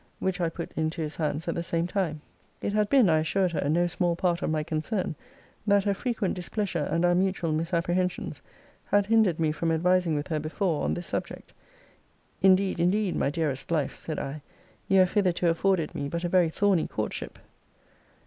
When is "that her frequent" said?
5.67-6.33